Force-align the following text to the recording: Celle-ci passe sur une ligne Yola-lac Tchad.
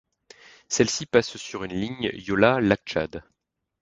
Celle-ci 0.67 1.05
passe 1.05 1.37
sur 1.37 1.63
une 1.63 1.79
ligne 1.79 2.09
Yola-lac 2.11 2.81
Tchad. 2.87 3.23